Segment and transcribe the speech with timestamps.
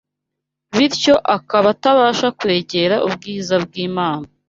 [0.75, 4.25] bityo akaba atabasha kwegera ubwiza bw’Imana